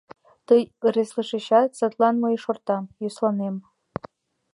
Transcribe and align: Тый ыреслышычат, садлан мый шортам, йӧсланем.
Тый 0.47 0.61
ыреслышычат, 0.87 1.69
садлан 1.79 2.15
мый 2.23 2.35
шортам, 2.43 2.83
йӧсланем. 3.01 3.55